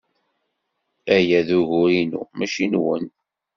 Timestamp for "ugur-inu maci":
1.59-2.65